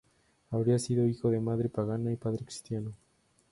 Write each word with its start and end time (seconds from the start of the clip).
Habría 0.49 0.79
sido 0.79 1.05
hijo 1.05 1.29
de 1.29 1.39
madre 1.39 1.69
pagana 1.69 2.11
y 2.11 2.15
padre 2.15 2.43
cristiano. 2.43 2.91